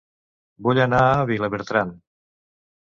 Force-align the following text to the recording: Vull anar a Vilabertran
Vull 0.67 0.81
anar 0.87 1.03
a 1.11 1.29
Vilabertran 1.35 1.95